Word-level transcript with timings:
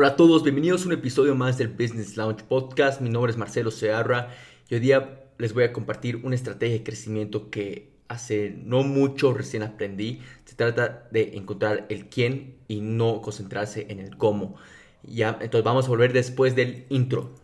Hola 0.00 0.10
a 0.10 0.16
todos, 0.16 0.44
bienvenidos 0.44 0.84
a 0.84 0.86
un 0.86 0.92
episodio 0.92 1.34
más 1.34 1.58
del 1.58 1.66
Business 1.66 2.16
Lounge 2.16 2.44
Podcast. 2.44 3.00
Mi 3.00 3.10
nombre 3.10 3.32
es 3.32 3.36
Marcelo 3.36 3.72
Searra 3.72 4.28
y 4.68 4.74
hoy 4.74 4.80
día 4.80 5.24
les 5.38 5.52
voy 5.52 5.64
a 5.64 5.72
compartir 5.72 6.20
una 6.22 6.36
estrategia 6.36 6.76
de 6.76 6.84
crecimiento 6.84 7.50
que 7.50 7.90
hace 8.06 8.54
no 8.62 8.84
mucho 8.84 9.34
recién 9.34 9.64
aprendí. 9.64 10.20
Se 10.44 10.54
trata 10.54 11.08
de 11.10 11.36
encontrar 11.36 11.86
el 11.88 12.08
quién 12.08 12.58
y 12.68 12.80
no 12.80 13.20
concentrarse 13.20 13.88
en 13.90 13.98
el 13.98 14.16
cómo. 14.16 14.54
Ya, 15.02 15.30
entonces 15.40 15.64
vamos 15.64 15.86
a 15.86 15.88
volver 15.88 16.12
después 16.12 16.54
del 16.54 16.86
intro. 16.90 17.34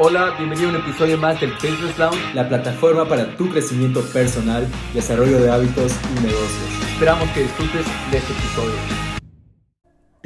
Hola, 0.00 0.34
bienvenido 0.36 0.70
a 0.70 0.72
un 0.72 0.80
episodio 0.80 1.18
más 1.18 1.40
del 1.40 1.52
Business 1.52 1.96
Lounge, 2.00 2.34
la 2.34 2.48
plataforma 2.48 3.08
para 3.08 3.36
tu 3.36 3.48
crecimiento 3.48 4.02
personal, 4.06 4.66
desarrollo 4.92 5.38
de 5.38 5.50
hábitos 5.50 5.92
y 6.10 6.20
negocios. 6.26 6.82
Esperamos 6.94 7.30
que 7.30 7.42
disfrutes 7.42 7.86
de 8.10 8.18
este 8.18 8.32
episodio. 8.32 9.05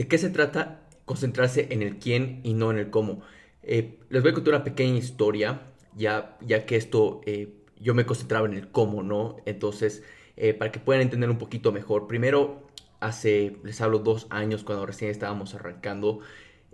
¿De 0.01 0.09
qué 0.09 0.17
se 0.17 0.30
trata? 0.30 0.80
Concentrarse 1.05 1.66
en 1.73 1.83
el 1.83 1.98
quién 1.98 2.41
y 2.43 2.55
no 2.55 2.70
en 2.70 2.79
el 2.79 2.88
cómo. 2.88 3.20
Eh, 3.62 3.98
les 4.09 4.23
voy 4.23 4.30
a 4.30 4.34
contar 4.34 4.55
una 4.55 4.65
pequeña 4.65 4.97
historia, 4.97 5.61
ya, 5.95 6.38
ya 6.41 6.65
que 6.65 6.77
esto 6.77 7.20
eh, 7.27 7.52
yo 7.79 7.92
me 7.92 8.06
concentraba 8.06 8.47
en 8.47 8.55
el 8.55 8.70
cómo, 8.70 9.02
¿no? 9.02 9.37
Entonces, 9.45 10.02
eh, 10.39 10.55
para 10.55 10.73
que 10.73 10.80
puedan 10.80 11.02
entender 11.02 11.28
un 11.28 11.37
poquito 11.37 11.70
mejor, 11.70 12.06
primero, 12.06 12.66
hace, 12.98 13.59
les 13.62 13.78
hablo 13.83 13.98
dos 13.98 14.27
años, 14.30 14.65
cuando 14.65 14.87
recién 14.87 15.11
estábamos 15.11 15.55
arrancando, 15.55 16.20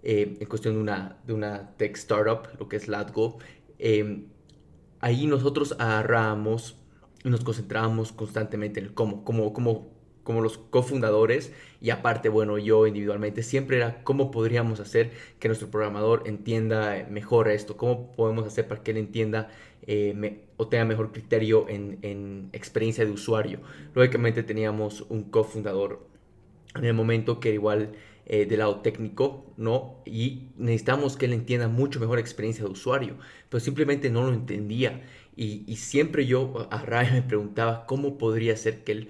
en 0.04 0.46
cuestión 0.46 0.74
de 0.74 0.80
una, 0.82 1.18
de 1.26 1.32
una 1.32 1.76
tech 1.76 1.96
startup, 1.96 2.46
lo 2.60 2.68
que 2.68 2.76
es 2.76 2.86
Latgo, 2.86 3.38
ahí 5.00 5.26
nosotros 5.26 5.74
agarramos 5.80 6.76
y 7.24 7.30
nos 7.30 7.42
concentrábamos 7.42 8.12
constantemente 8.12 8.78
en 8.78 8.86
el 8.86 8.94
cómo, 8.94 9.24
cómo, 9.24 9.52
cómo 9.52 9.95
como 10.26 10.40
los 10.40 10.58
cofundadores 10.58 11.52
y 11.80 11.90
aparte, 11.90 12.28
bueno, 12.28 12.58
yo 12.58 12.88
individualmente, 12.88 13.44
siempre 13.44 13.76
era 13.76 14.02
cómo 14.02 14.32
podríamos 14.32 14.80
hacer 14.80 15.12
que 15.38 15.46
nuestro 15.46 15.70
programador 15.70 16.24
entienda 16.26 17.06
mejor 17.08 17.48
esto, 17.48 17.76
cómo 17.76 18.10
podemos 18.10 18.44
hacer 18.44 18.66
para 18.66 18.82
que 18.82 18.90
él 18.90 18.96
entienda 18.96 19.50
eh, 19.86 20.40
o 20.56 20.66
tenga 20.66 20.84
mejor 20.84 21.12
criterio 21.12 21.68
en, 21.68 22.50
experiencia 22.52 23.04
de 23.04 23.12
usuario. 23.12 23.60
Lógicamente 23.94 24.42
teníamos 24.42 25.02
un 25.10 25.30
cofundador 25.30 26.04
en 26.74 26.86
el 26.86 26.94
momento 26.94 27.38
que 27.38 27.52
igual 27.52 27.92
eh, 28.26 28.46
del 28.46 28.58
lado 28.58 28.80
técnico, 28.80 29.54
¿no? 29.56 30.02
Y 30.04 30.48
necesitamos 30.56 31.16
que 31.16 31.26
él 31.26 31.34
entienda 31.34 31.68
mucho 31.68 32.00
mejor 32.00 32.18
experiencia 32.18 32.64
de 32.64 32.70
usuario, 32.72 33.14
pero 33.48 33.60
simplemente 33.60 34.10
no 34.10 34.24
lo 34.24 34.32
entendía. 34.32 35.02
Y, 35.36 35.76
siempre 35.76 36.26
yo 36.26 36.66
a 36.72 36.82
Ray 36.82 37.10
me 37.12 37.22
preguntaba 37.22 37.86
cómo 37.86 38.18
podría 38.18 38.56
ser 38.56 38.82
que 38.82 38.90
él 38.90 39.08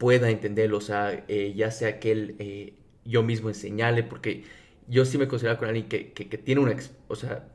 pueda 0.00 0.30
entenderlo, 0.30 0.78
o 0.78 0.80
sea, 0.80 1.26
eh, 1.28 1.52
ya 1.54 1.70
sea 1.70 2.00
que 2.00 2.12
él, 2.12 2.36
eh, 2.38 2.72
yo 3.04 3.22
mismo 3.22 3.50
enseñarle, 3.50 4.02
porque 4.02 4.44
yo 4.88 5.04
sí 5.04 5.18
me 5.18 5.28
considero 5.28 5.58
con 5.58 5.68
alguien 5.68 5.90
que, 5.90 6.12
que, 6.14 6.38
tiene 6.38 6.62
una, 6.62 6.74
o 7.08 7.14
sea, 7.14 7.46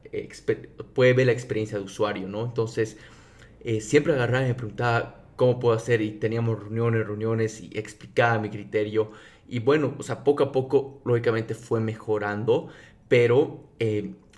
puede 0.93 1.13
ver 1.13 1.25
la 1.25 1.31
experiencia 1.31 1.79
de 1.79 1.83
usuario, 1.83 2.27
¿no? 2.27 2.45
Entonces, 2.45 2.97
eh, 3.63 3.81
siempre 3.81 4.13
agarraba 4.13 4.45
y 4.45 4.49
me 4.49 4.53
preguntaba 4.53 5.25
cómo 5.35 5.59
puedo 5.59 5.75
hacer 5.75 6.01
y 6.01 6.11
teníamos 6.11 6.59
reuniones, 6.59 7.07
reuniones 7.07 7.61
y 7.61 7.71
explicaba 7.73 8.38
mi 8.38 8.51
criterio. 8.51 9.09
Y 9.47 9.57
bueno, 9.57 9.95
o 9.97 10.03
sea, 10.03 10.23
poco 10.23 10.43
a 10.43 10.51
poco, 10.51 11.01
lógicamente 11.03 11.55
fue 11.55 11.79
mejorando, 11.79 12.67
pero 13.07 13.63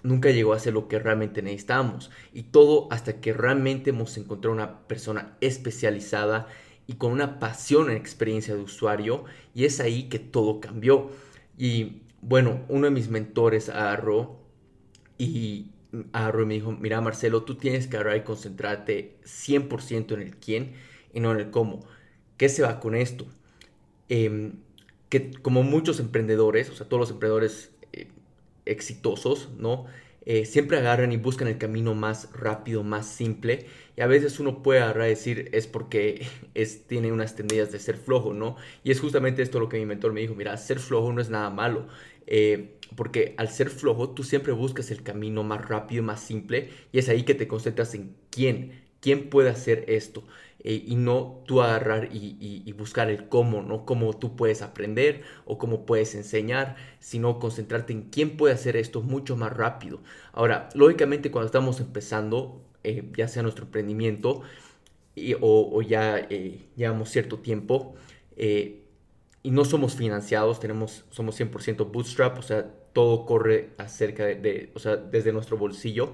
nunca 0.03 0.31
llegó 0.31 0.53
a 0.53 0.59
ser 0.59 0.73
lo 0.73 0.88
que 0.88 0.97
realmente 0.97 1.41
necesitábamos. 1.41 2.09
Y 2.33 2.44
todo 2.44 2.88
hasta 2.89 3.19
que 3.19 3.33
realmente 3.33 3.89
hemos 3.89 4.17
encontrado 4.17 4.55
una 4.55 4.88
persona 4.88 5.35
especializada 5.41 6.47
y 6.88 6.94
con 6.96 7.12
una 7.12 7.40
pasión 7.40 7.92
en 7.92 7.98
experiencia 7.98 8.56
de 8.56 8.62
usuario 8.62 9.26
y 9.54 9.66
es 9.66 9.80
ahí 9.80 10.04
que 10.04 10.20
todo 10.20 10.62
cambió. 10.62 11.12
Y 11.58 12.02
bueno, 12.22 12.62
uno 12.70 12.86
de 12.86 12.92
mis 12.92 13.10
mentores 13.10 13.70
agarró 13.70 14.40
y 15.18 15.72
agarró 16.14 16.44
y 16.44 16.46
me 16.46 16.54
dijo, 16.56 16.72
mira 16.72 17.02
Marcelo, 17.02 17.44
tú 17.44 17.56
tienes 17.56 17.88
que 17.88 17.98
agarrar 17.98 18.18
y 18.18 18.24
concentrarte 18.24 19.18
100% 19.26 20.14
en 20.14 20.22
el 20.22 20.38
quién 20.38 20.74
y 21.14 21.20
no 21.20 21.31
en 21.31 21.40
el 21.40 21.52
cómo. 21.52 21.86
¿Qué 22.38 22.50
se 22.50 22.62
va 22.64 22.80
con 22.80 22.96
esto? 22.96 23.26
Em, 24.09 24.53
que 25.09 25.31
como 25.42 25.64
muchos 25.64 26.00
emprendedores, 26.00 26.70
o 26.70 26.76
sea, 26.76 26.88
todos 26.88 27.02
los 27.02 27.12
emprendedores 27.12 27.72
eh, 27.94 28.08
exitosos, 28.66 29.50
¿no? 29.58 29.86
Eh, 30.30 30.44
siempre 30.44 30.78
agarran 30.78 31.14
y 31.14 31.18
buscan 31.18 31.48
el 31.48 31.58
camino 31.58 31.96
más 31.96 32.30
rápido, 32.34 32.84
más 32.84 33.08
simple. 33.08 33.66
Y 33.96 34.02
a 34.02 34.08
veces 34.08 34.42
uno 34.42 34.62
puede 34.62 34.82
agarrar 34.82 35.08
decir 35.08 35.50
es 35.54 35.68
porque 35.68 36.28
es, 36.54 36.86
tiene 36.86 37.14
unas 37.14 37.36
tendencias 37.36 37.72
de 37.72 37.80
ser 37.80 37.96
flojo, 37.96 38.34
¿no? 38.34 38.58
Y 38.84 38.92
es 38.92 39.00
justamente 39.00 39.42
esto 39.42 39.62
lo 39.62 39.70
que 39.70 39.78
mi 39.78 39.86
mentor 39.86 40.12
me 40.12 40.20
dijo, 40.20 40.36
mira, 40.36 40.58
ser 40.58 40.80
flojo 40.80 41.14
no 41.14 41.22
es 41.22 41.30
nada 41.30 41.50
malo. 41.50 41.88
Eh, 42.26 42.78
porque 42.98 43.36
al 43.38 43.48
ser 43.48 43.70
flojo 43.70 44.10
tú 44.10 44.24
siempre 44.24 44.52
buscas 44.52 44.92
el 44.92 45.02
camino 45.02 45.44
más 45.44 45.66
rápido, 45.66 46.04
más 46.04 46.20
simple. 46.20 46.72
Y 46.92 47.00
es 47.00 47.08
ahí 47.08 47.24
que 47.24 47.34
te 47.34 47.48
concentras 47.48 47.94
en 47.96 48.14
quién, 48.30 48.82
quién 49.02 49.30
puede 49.30 49.50
hacer 49.50 49.85
esto. 49.88 50.24
Eh, 50.59 50.84
y 50.88 50.96
no 50.96 51.44
tú 51.46 51.62
agarrar 51.62 52.09
y, 52.12 52.72
buscar 52.74 53.09
el 53.09 53.30
cómo, 53.30 53.62
no 53.62 53.85
cómo 53.85 54.13
tú 54.13 54.35
puedes 54.35 54.62
aprender 54.62 55.22
o 55.46 55.58
cómo 55.58 55.85
puedes 55.85 56.16
enseñar, 56.16 56.75
sino 57.00 57.40
concentrarte 57.40 57.94
en 57.94 58.09
quién 58.09 58.38
puede 58.38 58.53
hacer 58.56 58.75
esto 58.75 59.02
mucho 59.02 59.38
más 59.38 59.56
rápido. 59.56 60.02
Ahora, 60.34 60.69
lógicamente 60.74 61.31
cuando 61.31 61.46
estamos 61.46 61.80
empezando, 61.80 62.62
eh, 62.84 63.03
ya 63.16 63.28
sea 63.28 63.44
nuestro 63.44 63.66
emprendimiento 63.66 64.41
o, 65.41 65.81
ya 65.81 66.18
eh, 66.29 66.68
llevamos 66.75 67.09
cierto 67.09 67.40
tiempo 67.40 67.96
y 69.47 69.52
no 69.52 69.64
somos 69.64 69.96
financiados, 69.96 70.59
tenemos, 70.59 71.06
somos 71.09 71.40
100% 71.40 71.90
bootstrap, 71.91 72.38
o 72.38 72.41
sea, 72.41 72.69
todo 72.94 73.25
corre 73.25 73.69
acerca 73.78 74.25
de, 74.25 74.72
o 74.75 74.79
sea, 74.79 74.97
desde 74.97 75.31
nuestro 75.31 75.58
bolsillo. 75.58 76.14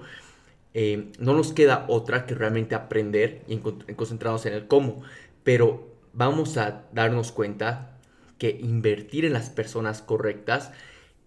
Eh, 0.73 1.11
no 1.19 1.34
nos 1.34 1.53
queda 1.53 1.85
otra 1.88 2.25
que 2.25 2.35
realmente 2.35 2.75
aprender 2.75 3.44
y 3.47 3.57
concentrarnos 3.95 4.45
en 4.45 4.53
el 4.53 4.67
cómo. 4.67 5.01
Pero 5.44 5.88
vamos 6.13 6.57
a 6.57 6.85
darnos 6.94 7.31
cuenta 7.31 7.97
que 8.38 8.50
invertir 8.50 9.25
en 9.25 9.33
las 9.33 9.50
personas 9.50 10.01
correctas 10.01 10.72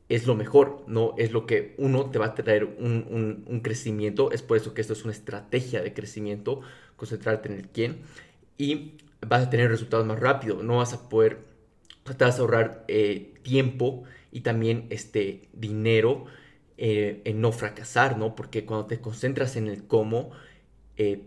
es 0.08 0.26
lo 0.26 0.36
mejor, 0.36 0.84
no 0.86 1.14
es 1.18 1.32
lo 1.32 1.46
que 1.46 1.74
uno 1.78 2.10
te 2.10 2.18
va 2.18 2.26
a 2.26 2.34
traer 2.34 2.64
un, 2.64 3.60
crecimiento. 3.62 4.30
Es 4.30 4.42
por 4.42 4.56
eso 4.56 4.74
que 4.74 4.80
esto 4.80 4.92
es 4.92 5.04
una 5.04 5.12
estrategia 5.12 5.82
de 5.82 5.92
crecimiento, 5.92 6.60
concentrarte 6.96 7.48
en 7.48 7.56
el 7.56 7.68
quién 7.68 7.98
y 8.56 8.92
vas 9.26 9.46
a 9.46 9.50
tener 9.50 9.70
resultados 9.70 10.06
más 10.06 10.20
rápido. 10.20 10.62
No 10.62 10.76
vas 10.76 10.92
a 10.92 11.08
poder, 11.08 11.38
te 12.04 12.24
vas 12.24 12.38
a 12.38 12.40
ahorrar 12.40 12.84
eh, 12.88 13.34
tiempo 13.42 14.04
y 14.30 14.40
también 14.40 14.86
este 14.90 15.48
dinero 15.52 16.26
eh, 16.78 17.22
en 17.24 17.40
no 17.40 17.52
fracasar, 17.52 18.18
¿no? 18.18 18.34
Porque 18.34 18.66
cuando 18.66 18.86
te 18.86 19.00
concentras 19.00 19.56
en 19.56 19.66
el 19.66 19.86
cómo, 19.86 20.32
eh, 20.98 21.22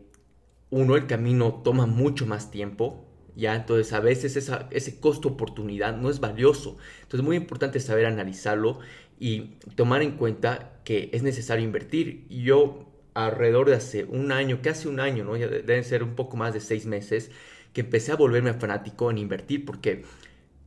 uno, 0.69 0.95
el 0.95 1.07
camino 1.07 1.61
toma 1.63 1.87
mucho 1.87 2.27
más 2.27 2.51
tiempo, 2.51 3.05
¿ya? 3.35 3.55
Entonces 3.55 3.91
a 3.93 3.99
veces 3.99 4.37
ese 4.71 4.99
costo-oportunidad 4.99 5.97
no 5.97 6.11
es 6.11 6.19
valioso. 6.19 6.77
Entonces 6.97 7.21
es 7.21 7.25
muy 7.25 7.35
importante 7.35 7.79
saber 7.79 8.05
analizarlo 8.05 8.79
y 9.19 9.55
tomar 9.75 10.03
en 10.03 10.17
cuenta 10.17 10.79
que 10.83 11.09
es 11.13 11.23
necesario 11.23 11.65
invertir. 11.65 12.27
Yo 12.29 12.87
alrededor 13.15 13.69
de 13.69 13.75
hace 13.75 14.03
un 14.05 14.31
año, 14.31 14.59
casi 14.61 14.87
un 14.87 14.99
año, 14.99 15.23
¿no? 15.23 15.35
Ya 15.35 15.47
deben 15.47 15.83
ser 15.83 16.03
un 16.03 16.15
poco 16.15 16.37
más 16.37 16.53
de 16.53 16.59
seis 16.59 16.85
meses, 16.85 17.31
que 17.73 17.81
empecé 17.81 18.11
a 18.11 18.15
volverme 18.15 18.53
fanático 18.53 19.09
en 19.09 19.17
invertir 19.17 19.65
porque 19.65 20.03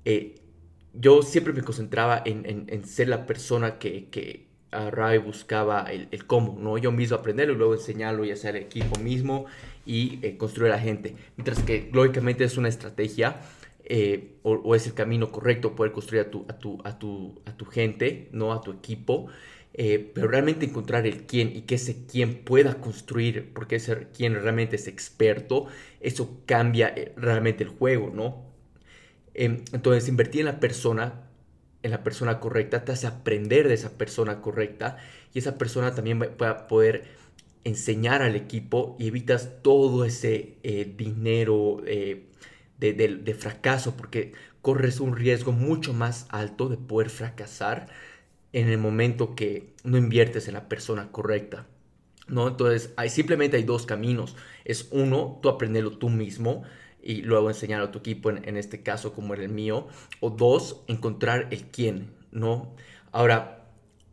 eh, 0.04 0.36
yo 0.92 1.22
siempre 1.22 1.52
me 1.52 1.62
concentraba 1.62 2.22
en, 2.24 2.84
ser 2.84 3.08
la 3.08 3.26
persona 3.26 3.78
que 3.78 4.51
a 4.72 4.90
Ray 4.90 5.18
buscaba 5.18 5.86
el, 5.90 6.26
cómo, 6.26 6.58
¿no? 6.58 6.78
Yo 6.78 6.90
mismo 6.92 7.16
aprenderlo 7.16 7.54
y 7.54 7.56
luego 7.56 7.74
enseñarlo 7.74 8.24
y 8.24 8.30
hacer 8.30 8.56
el 8.56 8.62
equipo 8.62 8.98
mismo 8.98 9.46
y 9.86 10.18
eh, 10.22 10.36
construir 10.36 10.72
a 10.72 10.76
la 10.76 10.82
gente. 10.82 11.14
Mientras 11.36 11.60
que 11.60 11.90
lógicamente 11.92 12.44
es 12.44 12.56
una 12.56 12.68
estrategia 12.68 13.40
eh, 13.84 14.36
o, 14.42 14.74
es 14.74 14.86
el 14.86 14.94
camino 14.94 15.30
correcto 15.30 15.74
poder 15.74 15.92
construir 15.92 16.26
a 16.26 16.30
tu, 16.30 16.44
a 16.48 16.58
tu, 16.58 16.80
a 16.84 16.98
tu, 16.98 17.40
a 17.44 17.56
tu 17.56 17.64
gente, 17.66 18.28
¿no? 18.32 18.52
A 18.52 18.60
tu 18.60 18.72
equipo. 18.72 19.28
Eh, 19.74 20.10
pero 20.14 20.28
realmente 20.28 20.66
encontrar 20.66 21.06
el 21.06 21.24
quién 21.26 21.56
y 21.56 21.62
que 21.62 21.76
ese 21.76 22.04
quién 22.06 22.44
pueda 22.44 22.74
construir, 22.74 23.52
porque 23.54 23.76
ese 23.76 24.08
quien 24.14 24.34
realmente 24.34 24.76
es 24.76 24.86
experto, 24.86 25.66
eso 26.00 26.42
cambia 26.44 26.94
realmente 27.16 27.64
el 27.64 27.70
juego, 27.70 28.10
¿no? 28.14 28.52
Em, 29.34 29.64
entonces, 29.72 30.08
invertir 30.08 30.40
en 30.40 30.46
la 30.46 30.60
persona 30.60 31.31
en 31.82 31.90
la 31.90 32.02
persona 32.02 32.40
correcta, 32.40 32.84
te 32.84 32.92
hace 32.92 33.06
aprender 33.06 33.68
de 33.68 33.74
esa 33.74 33.90
persona 33.98 34.40
correcta 34.40 34.98
y 35.34 35.38
esa 35.38 35.58
persona 35.58 35.94
también 35.94 36.20
va 36.20 36.50
a 36.50 36.66
poder 36.68 37.04
enseñar 37.64 38.22
al 38.22 38.36
equipo 38.36 38.96
y 38.98 39.08
evitas 39.08 39.62
todo 39.62 40.04
ese 40.04 40.56
eh, 40.62 40.92
dinero 40.96 41.82
eh, 41.86 42.26
de, 42.78 43.36
fracaso 43.38 43.96
porque 43.96 44.32
corres 44.60 45.00
un 45.00 45.16
riesgo 45.16 45.52
mucho 45.52 45.92
más 45.92 46.26
alto 46.30 46.68
de 46.68 46.76
poder 46.76 47.10
fracasar 47.10 47.88
en 48.52 48.68
el 48.68 48.78
momento 48.78 49.34
que 49.34 49.74
no 49.84 49.96
inviertes 49.96 50.48
en 50.48 50.54
la 50.54 50.68
persona 50.68 51.10
correcta. 51.10 51.66
¿no? 52.28 52.48
Entonces, 52.48 52.92
hay, 52.96 53.08
simplemente 53.08 53.56
hay 53.56 53.62
dos 53.62 53.86
caminos. 53.86 54.36
Es 54.64 54.88
uno, 54.90 55.38
tú 55.42 55.48
aprenderlo 55.48 55.96
tú 55.96 56.08
mismo 56.08 56.64
y 57.02 57.22
luego 57.22 57.48
enseñar 57.48 57.82
a 57.82 57.90
tu 57.90 57.98
equipo, 57.98 58.30
en, 58.30 58.56
este 58.56 58.82
caso 58.82 59.12
como 59.12 59.34
era 59.34 59.42
el 59.42 59.50
mío. 59.50 59.88
O 60.20 60.30
dos, 60.30 60.82
encontrar 60.86 61.48
el 61.50 61.64
quién. 61.64 62.10
¿no? 62.30 62.74
Ahora, 63.10 63.66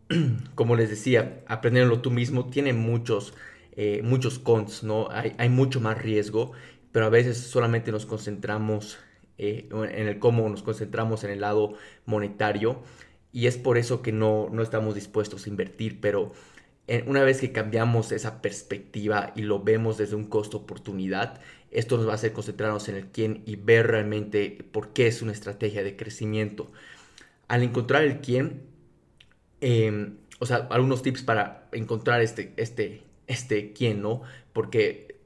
como 0.55 0.75
les 0.75 0.89
decía, 0.89 1.43
aprenderlo 1.47 2.01
tú 2.01 2.11
mismo 2.11 2.49
tiene 2.49 2.73
muchos, 2.73 3.33
eh, 3.73 4.01
muchos 4.03 4.39
cons, 4.39 4.83
¿no? 4.83 5.07
Hay, 5.11 5.33
hay, 5.37 5.49
mucho 5.49 5.79
más 5.79 6.01
riesgo, 6.01 6.51
pero 6.91 7.05
a 7.05 7.09
veces 7.09 7.37
solamente 7.37 7.91
nos 7.91 8.05
concentramos 8.05 8.97
eh, 9.37 9.69
en 9.71 10.07
el 10.07 10.19
cómo, 10.19 10.49
nos 10.49 10.63
concentramos 10.63 11.23
en 11.23 11.31
el 11.31 11.41
lado 11.41 11.75
monetario 12.05 12.81
y 13.31 13.47
es 13.47 13.57
por 13.57 13.77
eso 13.77 14.01
que 14.01 14.11
no, 14.11 14.49
no 14.51 14.61
estamos 14.61 14.95
dispuestos 14.95 15.45
a 15.45 15.49
invertir, 15.49 16.01
pero 16.01 16.33
una 17.07 17.23
vez 17.23 17.39
que 17.39 17.51
cambiamos 17.51 18.11
esa 18.11 18.41
perspectiva 18.41 19.31
y 19.35 19.43
lo 19.43 19.63
vemos 19.63 19.97
desde 19.97 20.15
un 20.15 20.25
costo-oportunidad, 20.25 21.39
esto 21.71 21.97
nos 21.97 22.07
va 22.07 22.13
a 22.13 22.15
hacer 22.15 22.33
concentrarnos 22.33 22.89
en 22.89 22.95
el 22.95 23.07
quién 23.07 23.43
y 23.45 23.55
ver 23.57 23.87
realmente 23.87 24.65
por 24.71 24.89
qué 24.93 25.07
es 25.07 25.21
una 25.21 25.31
estrategia 25.31 25.83
de 25.83 25.95
crecimiento. 25.95 26.71
Al 27.47 27.63
encontrar 27.63 28.03
el 28.03 28.21
quién, 28.21 28.63
em, 29.61 30.17
o 30.39 30.45
sea, 30.45 30.67
algunos 30.69 31.01
tips 31.03 31.23
para 31.23 31.67
encontrar 31.71 32.21
este, 32.21 32.53
este, 32.57 33.03
este 33.27 33.73
quién, 33.73 34.01
¿no? 34.01 34.21
Porque, 34.53 35.19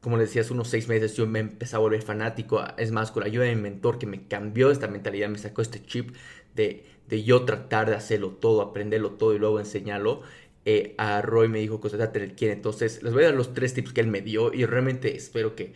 como 0.00 0.16
les 0.18 0.28
decía, 0.28 0.42
hace 0.42 0.52
unos 0.52 0.68
seis 0.68 0.88
meses 0.88 1.16
yo 1.16 1.26
me 1.26 1.40
empecé 1.40 1.76
a 1.76 1.78
volver 1.80 2.02
fanático. 2.02 2.64
Es 2.78 2.92
más, 2.92 3.10
con 3.12 3.22
la 3.22 3.28
ayuda 3.28 3.44
de 3.44 3.56
mi 3.56 3.62
mentor 3.62 3.98
que 3.98 4.06
me 4.06 4.26
cambió 4.28 4.70
esta 4.70 4.88
mentalidad, 4.88 5.28
me 5.28 5.38
sacó 5.38 5.62
este 5.62 5.82
chip 5.84 6.14
de, 6.54 6.84
de 7.08 7.22
yo 7.24 7.44
tratar 7.44 7.88
de 7.90 7.96
hacerlo 7.96 8.30
todo, 8.32 8.62
aprenderlo 8.62 9.12
todo 9.12 9.34
y 9.34 9.38
luego 9.38 9.60
enseñarlo. 9.60 10.22
Eh, 10.68 10.96
a 10.98 11.22
Roy 11.22 11.46
me 11.48 11.60
dijo 11.60 11.80
en 11.84 12.22
el 12.22 12.34
quién. 12.34 12.50
Entonces, 12.50 13.00
les 13.04 13.12
voy 13.12 13.22
a 13.22 13.26
dar 13.26 13.36
los 13.36 13.54
tres 13.54 13.72
tips 13.72 13.92
que 13.92 14.00
él 14.00 14.08
me 14.08 14.20
dio 14.20 14.52
y 14.52 14.66
realmente 14.66 15.14
espero 15.16 15.54
que 15.54 15.74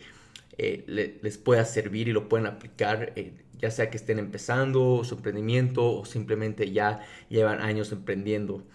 eh, 0.57 0.83
les 1.21 1.37
pueda 1.37 1.63
servir 1.63 2.09
y 2.09 2.11
lo 2.11 2.27
puedan 2.27 2.45
aplicar, 2.45 3.13
eh, 3.15 3.31
ya 3.57 3.71
sea 3.71 3.89
que 3.89 3.95
estén 3.95 4.19
empezando 4.19 5.03
su 5.05 5.15
emprendimiento 5.15 5.93
o 5.93 6.03
simplemente 6.05 6.71
ya 6.71 6.99
llevan 7.29 7.61
años 7.61 7.91
emprendiendo. 7.93 8.65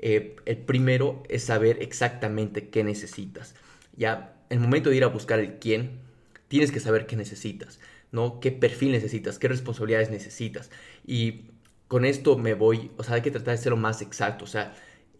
el 0.00 0.58
primero 0.66 1.22
es 1.28 1.44
saber 1.44 1.78
exactamente 1.80 2.68
qué 2.68 2.84
necesitas. 2.84 3.54
Ya, 3.96 4.36
el 4.50 4.60
momento 4.60 4.90
de 4.90 4.96
ir 4.96 5.04
a 5.04 5.08
buscar 5.08 5.40
el 5.40 5.58
quién, 5.58 6.00
tienes 6.48 6.70
que 6.72 6.80
saber 6.80 7.06
qué 7.06 7.16
necesitas, 7.16 7.80
¿no? 8.10 8.40
¿Qué 8.40 8.52
perfil 8.52 8.92
necesitas? 8.92 9.38
¿Qué 9.38 9.48
responsabilidades 9.48 10.10
necesitas? 10.10 10.70
Y 11.06 11.46
con 11.88 12.04
esto 12.04 12.36
me 12.36 12.54
voy, 12.54 12.90
o 12.98 13.04
sea, 13.04 13.14
hay 13.16 13.22
que 13.22 13.30
tratar 13.30 13.56
de 13.56 13.62
ser 13.62 13.70
lo 13.70 13.78
más 13.78 14.02
exacto, 14.02 14.44
o 14.44 14.48
sea, 14.48 14.74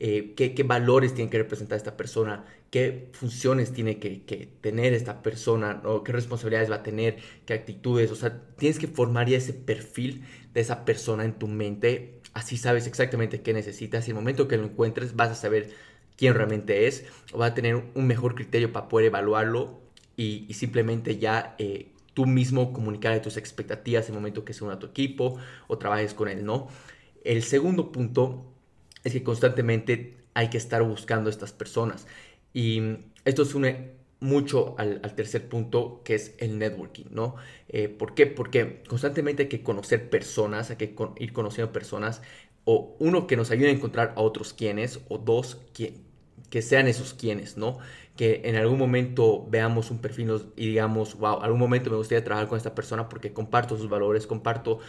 eh, 0.04 0.34
qué, 0.34 0.62
valores 0.64 1.14
tiene 1.14 1.30
que 1.30 1.38
representar 1.38 1.76
esta 1.76 1.96
persona, 1.96 2.44
qué 2.70 3.08
funciones 3.12 3.72
tiene 3.72 4.00
que, 4.00 4.48
tener 4.60 4.94
esta 4.94 5.22
persona, 5.22 5.80
o 5.84 6.02
qué 6.02 6.10
responsabilidades 6.10 6.68
va 6.68 6.76
a 6.76 6.82
tener, 6.82 7.18
qué 7.46 7.54
actitudes, 7.54 8.10
o 8.10 8.16
sea, 8.16 8.42
tienes 8.56 8.80
que 8.80 8.88
formar 8.88 9.28
ya 9.28 9.36
ese 9.36 9.52
perfil 9.52 10.24
de 10.54 10.60
esa 10.60 10.84
persona 10.84 11.24
en 11.24 11.34
tu 11.34 11.46
mente, 11.46 12.18
así 12.34 12.56
sabes 12.56 12.88
exactamente 12.88 13.42
qué 13.42 13.52
necesitas. 13.52 14.08
Y 14.08 14.10
el 14.10 14.16
momento 14.16 14.48
que 14.48 14.56
lo 14.56 14.64
encuentres 14.64 15.14
vas 15.14 15.30
a 15.30 15.36
saber 15.36 15.70
quién 16.16 16.34
realmente 16.34 16.88
es, 16.88 17.04
o 17.32 17.38
va 17.38 17.46
a 17.46 17.54
tener 17.54 17.76
un 17.94 18.06
mejor 18.08 18.34
criterio 18.34 18.72
para 18.72 18.88
poder 18.88 19.06
evaluarlo 19.06 19.80
y, 20.16 20.52
simplemente 20.52 21.18
ya... 21.18 21.54
Eh, 21.58 21.88
tú 22.14 22.26
mismo 22.26 22.74
comunicar 22.74 23.22
tus 23.22 23.38
expectativas 23.38 24.06
en 24.06 24.14
el 24.14 24.20
momento 24.20 24.44
que 24.44 24.52
se 24.52 24.62
una 24.64 24.74
a 24.74 24.78
tu 24.78 24.84
equipo 24.86 25.38
o 25.66 25.78
trabajes 25.78 26.12
con 26.12 26.28
él, 26.28 26.44
¿no? 26.44 26.68
El 27.24 27.42
segundo 27.42 27.90
punto 27.90 28.52
es 29.04 29.12
que 29.12 29.22
constantemente 29.22 30.16
hay 30.34 30.48
que 30.50 30.58
estar 30.58 30.82
buscando 30.82 31.28
a 31.28 31.32
estas 31.32 31.52
personas. 31.52 32.06
Y 32.54 32.80
esto 33.24 33.44
se 33.44 33.56
une 33.56 34.02
mucho 34.20 34.76
al, 34.78 35.00
tercer 35.16 35.48
punto 35.48 36.00
que 36.04 36.14
es 36.14 36.34
el 36.38 36.58
networking, 36.58 37.06
¿no? 37.10 37.34
Eh, 37.68 37.88
¿Por 37.88 38.14
qué? 38.14 38.26
Porque 38.26 38.82
constantemente 38.88 39.44
hay 39.44 39.48
que 39.48 39.62
conocer 39.62 40.08
personas, 40.10 40.70
hay 40.70 40.76
que 40.76 40.94
ir 41.18 41.32
conociendo 41.32 41.72
personas, 41.72 42.22
o 42.64 42.96
uno 43.00 43.26
que 43.26 43.36
nos 43.36 43.50
ayude 43.50 43.68
a 43.68 43.72
encontrar 43.72 44.14
a 44.16 44.20
otros 44.20 44.52
quienes, 44.52 45.00
o 45.08 45.18
dos, 45.18 45.58
que, 45.74 45.94
que 46.50 46.62
sean 46.62 46.86
esos 46.86 47.14
quienes, 47.14 47.56
¿no? 47.56 47.78
Que 48.16 48.42
en 48.44 48.56
algún 48.56 48.78
momento 48.78 49.46
veamos 49.48 49.90
un 49.90 49.98
perfil 49.98 50.30
y 50.56 50.66
digamos, 50.66 51.16
wow, 51.18 51.40
algún 51.40 51.58
momento 51.58 51.90
me 51.90 51.96
gustaría 51.96 52.22
trabajar 52.22 52.46
con 52.46 52.58
esta 52.58 52.74
persona 52.74 53.08
porque 53.08 53.32
comparto 53.32 53.76
sus 53.78 53.88
valores, 53.88 54.26
comparto, 54.26 54.80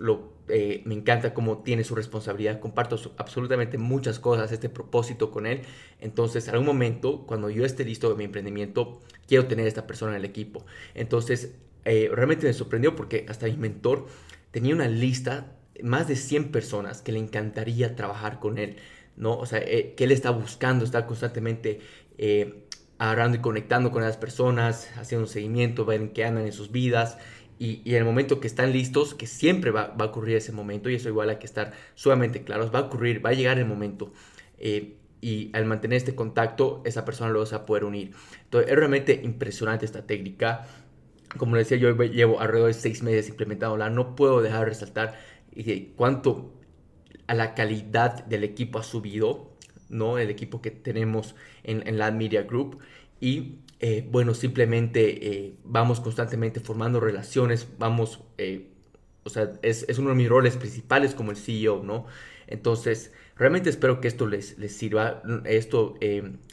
lo, 0.00 0.32
eh, 0.48 0.82
me 0.86 0.94
encanta 0.94 1.34
cómo 1.34 1.58
tiene 1.58 1.84
su 1.84 1.94
responsabilidad, 1.94 2.58
comparto 2.58 2.98
absolutamente 3.18 3.76
muchas 3.76 4.18
cosas, 4.18 4.50
este 4.50 4.70
propósito 4.70 5.30
con 5.30 5.46
él. 5.46 5.60
Entonces, 6.00 6.48
algún 6.48 6.66
momento, 6.66 7.26
cuando 7.26 7.50
yo 7.50 7.66
esté 7.66 7.84
listo 7.84 8.08
de 8.08 8.14
mi 8.14 8.24
emprendimiento, 8.24 9.00
quiero 9.26 9.46
tener 9.46 9.66
a 9.66 9.68
esta 9.68 9.86
persona 9.86 10.12
en 10.12 10.18
el 10.18 10.24
equipo. 10.24 10.64
Entonces, 10.94 11.54
eh, 11.84 12.08
realmente 12.10 12.46
me 12.46 12.52
sorprendió 12.54 12.96
porque 12.96 13.26
hasta 13.28 13.46
mi 13.46 13.56
mentor 13.56 14.06
tenía 14.52 14.74
una 14.74 14.88
lista, 14.88 15.54
más 15.82 16.08
de 16.08 16.16
100 16.16 16.50
personas 16.50 17.02
que 17.02 17.12
le 17.12 17.18
encantaría 17.18 17.94
trabajar 17.94 18.40
con 18.40 18.56
él. 18.56 18.76
¿no? 19.16 19.36
O 19.36 19.44
sea, 19.44 19.58
eh, 19.58 19.94
que 19.96 20.04
él 20.04 20.12
está 20.12 20.30
buscando, 20.30 20.84
está 20.84 21.06
constantemente 21.06 21.80
agarrando 23.00 23.38
y 23.38 23.40
conectando 23.40 23.90
con 23.90 24.02
las 24.02 24.18
personas, 24.18 24.90
haciendo 24.98 25.26
un 25.26 25.32
seguimiento, 25.32 25.86
ver 25.86 26.12
qué 26.12 26.26
andan 26.26 26.44
en 26.44 26.52
sus 26.52 26.70
vidas. 26.70 27.16
Y, 27.58 27.80
en 27.86 27.96
el 27.96 28.04
momento 28.04 28.40
que 28.40 28.46
están 28.46 28.72
listos, 28.72 29.14
que 29.14 29.26
siempre 29.26 29.70
va, 29.70 29.94
a 29.98 30.04
ocurrir 30.04 30.36
ese 30.36 30.52
momento, 30.52 30.90
y 30.90 30.96
eso 30.96 31.08
igual 31.08 31.30
hay 31.30 31.36
que 31.36 31.46
estar 31.46 31.72
sumamente 31.94 32.44
claros, 32.44 32.72
va 32.74 32.80
a 32.80 32.82
ocurrir, 32.82 33.24
va 33.24 33.30
a 33.30 33.32
llegar 33.32 33.58
el 33.58 33.64
momento. 33.64 34.12
Eh, 34.58 34.96
y 35.22 35.50
al 35.54 35.64
mantener 35.64 35.96
este 35.96 36.14
contacto, 36.14 36.82
esa 36.84 37.06
persona 37.06 37.30
lo 37.30 37.42
va 37.42 37.56
a 37.56 37.64
poder 37.64 37.84
unir. 37.84 38.12
Entonces, 38.44 38.70
es 38.70 38.76
realmente 38.76 39.18
impresionante 39.24 39.86
esta 39.86 40.06
técnica. 40.06 40.66
Como 41.38 41.56
les 41.56 41.70
decía, 41.70 41.78
yo 41.78 41.96
llevo 42.02 42.38
alrededor 42.38 42.68
de 42.68 42.74
seis 42.74 43.02
meses 43.02 43.30
implementándola. 43.30 43.88
No 43.88 44.14
puedo 44.14 44.42
dejar 44.42 44.60
de 44.60 44.66
resaltar 44.66 45.18
eh, 45.52 45.92
cuánto 45.96 46.52
a 47.28 47.34
la 47.34 47.54
calidad 47.54 48.26
del 48.26 48.44
equipo 48.44 48.78
ha 48.78 48.82
subido 48.82 49.49
¿no? 49.90 50.18
El 50.18 50.30
equipo 50.30 50.62
que 50.62 50.70
tenemos 50.70 51.34
en, 51.62 51.86
en 51.86 51.98
la 51.98 52.10
Media 52.10 52.42
Group. 52.42 52.78
Y 53.20 53.58
eh, 53.80 54.06
bueno, 54.10 54.34
simplemente 54.34 55.26
eh, 55.26 55.54
vamos 55.64 56.00
constantemente 56.00 56.60
formando 56.60 57.00
relaciones, 57.00 57.66
vamos, 57.78 58.20
eh, 58.38 58.68
o 59.24 59.30
sea, 59.30 59.52
es, 59.62 59.86
es, 59.88 59.98
uno 59.98 60.10
de 60.10 60.16
mis 60.16 60.28
roles 60.28 60.56
principales 60.56 61.14
como 61.14 61.30
el 61.30 61.36
CEO, 61.36 61.82
¿no? 61.82 62.06
Entonces, 62.46 63.12
realmente 63.36 63.70
espero 63.70 64.00
que 64.00 64.08
esto 64.08 64.26
les, 64.26 64.58
les 64.58 64.76
sirva. 64.76 65.22
Esto, 65.44 65.94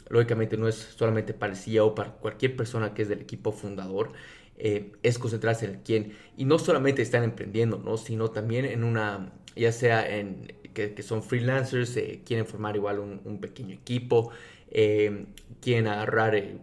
lógicamente, 0.08 0.56
no 0.56 0.68
es 0.68 0.76
solamente 0.76 1.34
para 1.34 1.52
el 1.52 1.58
CEO, 1.58 1.94
para 1.94 2.12
cualquier 2.12 2.56
persona 2.56 2.94
que 2.94 3.02
es 3.02 3.08
del 3.08 3.20
equipo 3.20 3.52
fundador. 3.52 4.12
es 4.56 5.18
concentrarse 5.18 5.66
en 5.66 5.80
quién 5.84 6.12
y 6.36 6.44
no 6.44 6.58
solamente 6.58 7.00
están 7.00 7.22
emprendiendo, 7.22 7.78
¿no? 7.78 7.96
sino 7.96 8.30
también 8.30 8.64
en 8.64 8.82
una, 8.82 9.32
ya 9.54 9.70
sea 9.70 10.18
en 10.18 10.52
que, 10.86 11.02
son 11.02 11.22
freelancers, 11.22 11.96
eh, 11.96 12.22
quieren 12.24 12.46
formar 12.46 12.76
igual 12.76 12.98
un, 12.98 13.40
pequeño 13.40 13.74
equipo, 13.74 14.30
eh, 14.70 15.26
quieren 15.60 15.86
agarrar, 15.88 16.34
eh, 16.36 16.58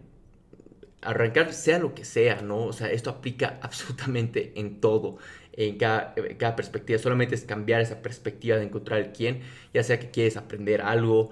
arrancar 1.02 1.52
sea 1.52 1.78
lo 1.78 1.94
que 1.94 2.04
sea, 2.04 2.40
¿no? 2.42 2.64
O 2.64 2.72
sea, 2.72 2.90
esto 2.90 3.10
aplica 3.10 3.58
absolutamente 3.62 4.52
en 4.56 4.80
todo, 4.80 5.18
en 5.52 5.76
cada, 5.76 6.56
perspectiva. 6.56 6.98
Solamente 6.98 7.34
es 7.34 7.44
cambiar 7.44 7.80
esa 7.80 8.02
perspectiva 8.02 8.56
de 8.56 8.64
encontrar 8.64 9.00
el 9.00 9.12
quién, 9.12 9.40
ya 9.74 9.82
sea 9.82 9.98
que 9.98 10.10
quieres 10.10 10.36
aprender 10.36 10.82
algo 10.82 11.30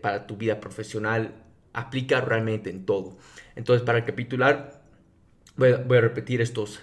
para 0.00 0.26
tu 0.26 0.36
vida 0.36 0.60
profesional, 0.60 1.34
aplica 1.72 2.20
realmente 2.20 2.70
en 2.70 2.86
todo. 2.86 3.16
Entonces, 3.56 3.84
para 3.84 4.00
recapitular, 4.00 4.82
voy 5.56 5.72
a, 5.72 5.76
voy 5.78 5.98
a 5.98 6.00
repetir 6.00 6.40
estos 6.40 6.80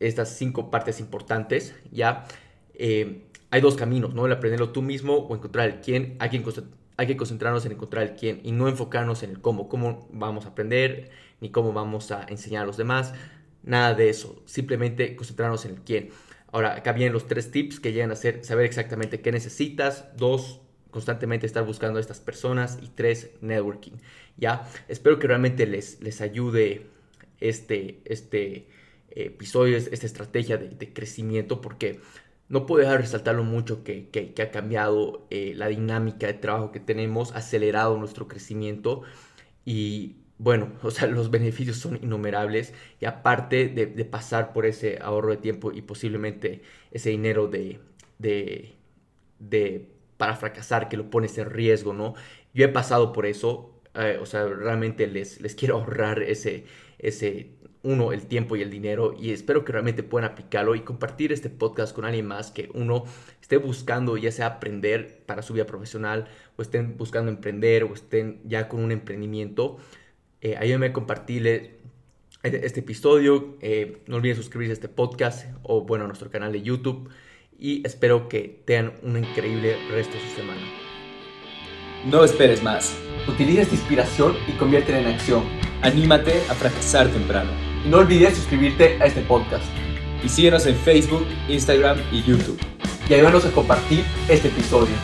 estas 0.00 0.36
cinco 0.36 0.70
partes 0.70 1.00
importantes, 1.00 1.74
¿ya? 1.90 2.26
Eh, 2.74 3.24
hay 3.50 3.60
dos 3.60 3.76
caminos, 3.76 4.14
¿no? 4.14 4.26
El 4.26 4.32
aprenderlo 4.32 4.70
tú 4.70 4.82
mismo 4.82 5.14
o 5.16 5.34
encontrar 5.34 5.68
el 5.68 5.80
quién. 5.80 6.16
Hay 6.18 6.30
que, 6.30 6.42
hay 6.96 7.06
que 7.06 7.16
concentrarnos 7.16 7.64
en 7.66 7.72
encontrar 7.72 8.04
el 8.04 8.14
quién 8.14 8.40
y 8.44 8.52
no 8.52 8.68
enfocarnos 8.68 9.22
en 9.22 9.30
el 9.30 9.40
cómo, 9.40 9.68
cómo 9.68 10.08
vamos 10.12 10.44
a 10.46 10.50
aprender, 10.50 11.10
ni 11.40 11.50
cómo 11.50 11.72
vamos 11.72 12.10
a 12.10 12.26
enseñar 12.28 12.64
a 12.64 12.66
los 12.66 12.76
demás. 12.76 13.14
Nada 13.62 13.94
de 13.94 14.08
eso. 14.10 14.42
Simplemente 14.46 15.16
concentrarnos 15.16 15.64
en 15.64 15.72
el 15.72 15.80
quién. 15.80 16.10
Ahora, 16.52 16.76
acá 16.76 16.92
vienen 16.92 17.12
los 17.12 17.26
tres 17.26 17.50
tips 17.50 17.80
que 17.80 17.92
llegan 17.92 18.10
a 18.10 18.16
ser 18.16 18.44
saber 18.44 18.66
exactamente 18.66 19.20
qué 19.20 19.32
necesitas. 19.32 20.16
Dos, 20.16 20.60
constantemente 20.90 21.46
estar 21.46 21.64
buscando 21.64 21.98
a 21.98 22.00
estas 22.00 22.20
personas. 22.20 22.78
Y 22.82 22.88
tres, 22.88 23.30
networking. 23.40 23.92
¿Ya? 24.36 24.68
Espero 24.88 25.18
que 25.18 25.26
realmente 25.26 25.66
les, 25.66 26.00
les 26.00 26.20
ayude 26.20 26.86
este, 27.40 28.00
este 28.04 28.68
episodio, 29.10 29.76
esta 29.76 30.06
estrategia 30.06 30.56
de, 30.58 30.92
crecimiento, 30.92 31.60
porque 31.60 32.00
no 32.48 32.66
puedo 32.66 32.80
dejar 32.80 32.98
de 32.98 33.02
resaltar 33.02 33.34
lo 33.34 33.44
mucho 33.44 33.84
que, 33.84 34.34
ha 34.40 34.50
cambiado 34.50 35.26
eh, 35.30 35.52
la 35.54 35.68
dinámica 35.68 36.26
de 36.26 36.34
trabajo 36.34 36.72
que 36.72 36.80
tenemos, 36.80 37.32
acelerado 37.32 37.96
nuestro 37.98 38.28
crecimiento 38.28 39.02
y 39.64 40.16
bueno, 40.38 40.72
o 40.82 40.90
sea, 40.90 41.08
los 41.08 41.30
beneficios 41.30 41.76
son 41.76 41.96
innumerables 42.02 42.74
y 43.00 43.06
aparte 43.06 43.68
de, 43.68 44.04
pasar 44.04 44.52
por 44.52 44.66
ese 44.66 44.98
ahorro 45.02 45.30
de 45.30 45.38
tiempo 45.38 45.72
y 45.72 45.82
posiblemente 45.82 46.62
ese 46.90 47.10
dinero 47.10 47.48
de, 47.48 47.80
de, 48.18 49.88
para 50.18 50.36
fracasar 50.36 50.90
que 50.90 50.98
lo 50.98 51.08
pones 51.08 51.38
en 51.38 51.48
riesgo, 51.48 51.94
¿no? 51.94 52.14
Yo 52.52 52.66
he 52.66 52.68
pasado 52.68 53.12
por 53.12 53.24
eso, 53.24 53.80
eh, 53.94 54.18
o 54.20 54.26
sea, 54.26 54.46
realmente 54.46 55.06
les, 55.06 55.40
les 55.40 55.54
quiero 55.54 55.76
ahorrar 55.76 56.22
ese, 56.22 56.66
ese 56.98 57.58
uno, 57.82 58.12
el 58.12 58.26
tiempo 58.26 58.56
y 58.56 58.62
el 58.62 58.70
dinero 58.70 59.14
y 59.18 59.30
espero 59.30 59.64
que 59.64 59.72
realmente 59.72 60.02
puedan 60.02 60.30
aplicarlo 60.30 60.74
y 60.74 60.80
compartir 60.80 61.32
este 61.32 61.48
podcast 61.48 61.94
con 61.94 62.04
alguien 62.04 62.26
más 62.26 62.50
que 62.50 62.68
uno 62.74 63.04
esté 63.40 63.56
buscando 63.56 64.16
ya 64.16 64.32
sea 64.32 64.46
aprender 64.46 65.22
para 65.26 65.42
su 65.42 65.54
vida 65.54 65.64
profesional 65.64 66.26
o 66.56 66.62
estén 66.62 66.96
buscando 66.96 67.30
emprender 67.30 67.84
o 67.84 67.94
estén 67.94 68.40
ya 68.44 68.68
con 68.68 68.82
un 68.82 68.92
emprendimiento. 68.92 69.78
Eh, 70.40 70.56
ayúdenme 70.56 70.86
a 70.86 70.92
compartirle 70.92 71.78
este, 72.42 72.66
este 72.66 72.80
episodio. 72.80 73.56
Eh, 73.60 74.02
no 74.06 74.16
olviden 74.16 74.36
suscribirse 74.36 74.72
a 74.72 74.74
este 74.74 74.88
podcast 74.88 75.46
o 75.62 75.82
bueno 75.82 76.04
a 76.04 76.08
nuestro 76.08 76.30
canal 76.30 76.52
de 76.52 76.62
YouTube 76.62 77.08
y 77.58 77.86
espero 77.86 78.28
que 78.28 78.60
tengan 78.64 78.92
un 79.02 79.18
increíble 79.18 79.76
resto 79.90 80.14
de 80.14 80.20
su 80.28 80.36
semana. 80.36 80.60
No 82.06 82.24
esperes 82.24 82.62
más. 82.62 82.96
Utiliza 83.26 83.62
esta 83.62 83.74
inspiración 83.74 84.36
y 84.46 84.52
conviértela 84.52 85.00
en 85.00 85.08
acción. 85.08 85.42
Anímate 85.82 86.40
a 86.48 86.54
fracasar 86.54 87.08
temprano. 87.08 87.50
No 87.86 87.98
olvides 87.98 88.36
suscribirte 88.36 88.98
a 89.00 89.06
este 89.06 89.22
podcast. 89.22 89.64
Y 90.24 90.28
síguenos 90.28 90.66
en 90.66 90.76
Facebook, 90.76 91.26
Instagram 91.48 91.98
y 92.12 92.22
YouTube. 92.22 92.58
Y 93.08 93.14
ayúdanos 93.14 93.44
a 93.44 93.50
compartir 93.50 94.04
este 94.28 94.48
episodio. 94.48 94.94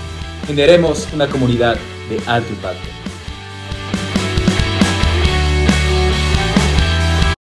Generemos 0.46 1.12
una 1.12 1.28
comunidad 1.28 1.76
de 2.08 2.20
alto 2.26 2.52
impacto. 2.52 3.03